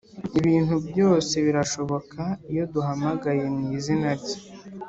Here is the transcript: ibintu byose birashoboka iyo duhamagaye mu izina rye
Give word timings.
ibintu 0.39 0.75
byose 0.89 1.33
birashoboka 1.45 2.21
iyo 2.51 2.63
duhamagaye 2.73 3.45
mu 3.55 3.63
izina 3.77 4.09
rye 4.19 4.37